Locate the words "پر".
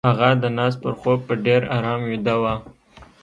0.83-0.93